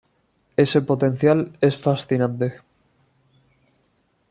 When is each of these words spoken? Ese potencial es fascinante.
Ese 0.57 0.81
potencial 0.81 1.51
es 1.61 1.77
fascinante. 1.77 2.61